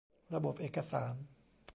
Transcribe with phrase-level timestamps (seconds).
[0.33, 1.13] ระบบเอกสาร